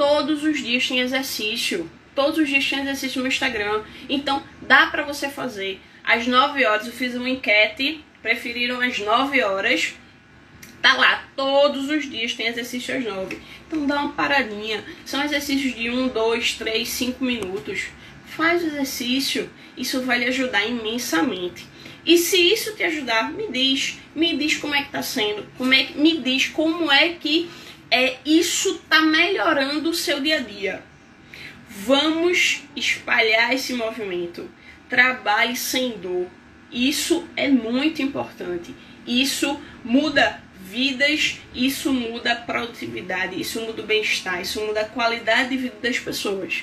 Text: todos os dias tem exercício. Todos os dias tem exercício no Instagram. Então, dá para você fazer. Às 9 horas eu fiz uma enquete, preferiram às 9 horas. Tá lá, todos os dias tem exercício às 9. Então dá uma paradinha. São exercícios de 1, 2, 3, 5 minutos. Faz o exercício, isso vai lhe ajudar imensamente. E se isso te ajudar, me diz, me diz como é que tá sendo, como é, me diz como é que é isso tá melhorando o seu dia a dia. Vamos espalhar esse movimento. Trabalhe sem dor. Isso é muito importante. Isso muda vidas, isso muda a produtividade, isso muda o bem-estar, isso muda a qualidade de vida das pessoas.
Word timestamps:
todos 0.00 0.42
os 0.44 0.62
dias 0.62 0.88
tem 0.88 1.00
exercício. 1.00 1.90
Todos 2.14 2.38
os 2.38 2.48
dias 2.48 2.66
tem 2.66 2.80
exercício 2.80 3.20
no 3.20 3.28
Instagram. 3.28 3.82
Então, 4.08 4.42
dá 4.62 4.86
para 4.86 5.02
você 5.02 5.28
fazer. 5.28 5.78
Às 6.02 6.26
9 6.26 6.64
horas 6.64 6.86
eu 6.86 6.92
fiz 6.94 7.14
uma 7.14 7.28
enquete, 7.28 8.02
preferiram 8.22 8.80
às 8.80 8.98
9 8.98 9.42
horas. 9.42 9.92
Tá 10.80 10.94
lá, 10.94 11.28
todos 11.36 11.90
os 11.90 12.10
dias 12.10 12.32
tem 12.32 12.46
exercício 12.46 12.96
às 12.96 13.04
9. 13.04 13.38
Então 13.66 13.86
dá 13.86 13.96
uma 13.96 14.12
paradinha. 14.12 14.82
São 15.04 15.22
exercícios 15.22 15.74
de 15.74 15.90
1, 15.90 16.08
2, 16.08 16.54
3, 16.54 16.88
5 16.88 17.22
minutos. 17.22 17.88
Faz 18.24 18.62
o 18.62 18.68
exercício, 18.68 19.50
isso 19.76 20.00
vai 20.00 20.18
lhe 20.18 20.24
ajudar 20.24 20.66
imensamente. 20.66 21.66
E 22.06 22.16
se 22.16 22.38
isso 22.38 22.74
te 22.74 22.82
ajudar, 22.84 23.30
me 23.30 23.48
diz, 23.48 23.98
me 24.16 24.34
diz 24.34 24.56
como 24.56 24.74
é 24.74 24.82
que 24.82 24.92
tá 24.92 25.02
sendo, 25.02 25.46
como 25.58 25.74
é, 25.74 25.88
me 25.94 26.16
diz 26.22 26.46
como 26.48 26.90
é 26.90 27.10
que 27.10 27.50
é 27.90 28.18
isso 28.24 28.80
tá 28.88 29.00
melhorando 29.00 29.90
o 29.90 29.94
seu 29.94 30.20
dia 30.20 30.36
a 30.36 30.40
dia. 30.40 30.82
Vamos 31.68 32.62
espalhar 32.76 33.54
esse 33.54 33.72
movimento. 33.72 34.48
Trabalhe 34.88 35.56
sem 35.56 35.92
dor. 35.98 36.26
Isso 36.70 37.26
é 37.36 37.48
muito 37.48 38.02
importante. 38.02 38.74
Isso 39.06 39.60
muda 39.84 40.40
vidas, 40.60 41.40
isso 41.54 41.92
muda 41.92 42.32
a 42.32 42.36
produtividade, 42.36 43.40
isso 43.40 43.60
muda 43.60 43.82
o 43.82 43.86
bem-estar, 43.86 44.40
isso 44.40 44.60
muda 44.64 44.82
a 44.82 44.88
qualidade 44.88 45.48
de 45.50 45.56
vida 45.56 45.76
das 45.82 45.98
pessoas. 45.98 46.62